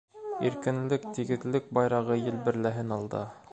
Иркенлек 0.49 1.05
тигеҙлек 1.17 1.69
байрағы 1.79 2.19
елберләһен 2.23 2.99
алда. 2.99 3.25